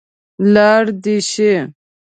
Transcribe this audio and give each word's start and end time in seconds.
لاړ 0.53 0.83
دې 1.03 1.17
شي. 1.29 1.53